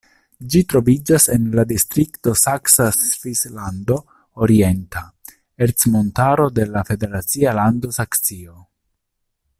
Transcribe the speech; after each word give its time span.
Ĝi 0.53 0.59
troviĝas 0.73 1.27
en 1.35 1.43
la 1.59 1.65
distrikto 1.71 2.33
Saksa 2.43 2.87
Svislando-Orienta 3.01 5.05
Ercmontaro 5.67 6.49
de 6.61 6.67
la 6.75 6.85
federacia 6.91 7.55
lando 7.63 7.95
Saksio. 8.03 8.61